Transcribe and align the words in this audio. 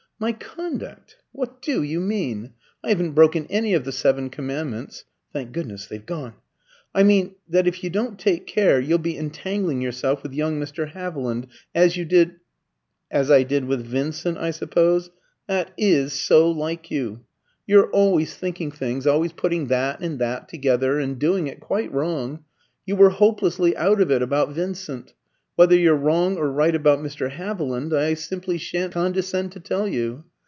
"My 0.23 0.33
conduct! 0.33 1.17
What 1.31 1.63
do 1.63 1.81
you 1.81 1.99
mean? 1.99 2.53
I 2.83 2.89
haven't 2.89 3.13
broken 3.13 3.47
any 3.49 3.73
of 3.73 3.85
the 3.85 3.91
seven 3.91 4.29
commandments. 4.29 5.03
(Thank 5.33 5.51
goodness, 5.51 5.87
they've 5.87 6.05
gone!)" 6.05 6.35
"I 6.93 7.01
mean 7.01 7.33
that 7.49 7.65
if 7.65 7.83
you 7.83 7.89
don't 7.89 8.19
take 8.19 8.45
care 8.45 8.79
you'll 8.79 8.99
be 8.99 9.17
entangling 9.17 9.81
yourself 9.81 10.21
with 10.21 10.33
young 10.35 10.61
Mr. 10.61 10.89
Haviland, 10.91 11.47
as 11.73 11.97
you 11.97 12.05
did" 12.05 12.35
"As 13.11 13.31
I 13.31 13.41
did 13.41 13.65
with 13.65 13.81
Vincent, 13.83 14.37
I 14.37 14.51
suppose. 14.51 15.09
That 15.47 15.71
is 15.75 16.13
so 16.13 16.51
like 16.51 16.91
you. 16.91 17.21
You're 17.65 17.89
always 17.89 18.35
thinking 18.35 18.69
things, 18.69 19.07
always 19.07 19.33
putting 19.33 19.69
that 19.69 20.01
and 20.01 20.19
that 20.19 20.49
together, 20.49 20.99
and 20.99 21.17
doing 21.17 21.47
it 21.47 21.59
quite 21.59 21.91
wrong. 21.91 22.43
You 22.85 22.95
were 22.95 23.09
hopelessly 23.09 23.75
out 23.75 23.99
of 23.99 24.11
it 24.11 24.21
about 24.21 24.51
Vincent. 24.51 25.15
Whether 25.57 25.75
you're 25.75 25.95
wrong 25.97 26.37
or 26.37 26.49
right 26.49 26.73
about 26.73 26.99
Mr. 26.99 27.29
Haviland, 27.29 27.93
I 27.93 28.15
simply 28.15 28.57
shan't 28.57 28.93
condescend 28.93 29.51
to 29.51 29.59
tell 29.59 29.87
you." 29.87 30.23